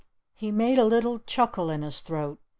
He 0.33 0.49
made 0.49 0.79
a 0.79 0.83
little 0.85 1.19
chuckle 1.19 1.69
in 1.69 1.83
his 1.83 2.01
throat. 2.01 2.39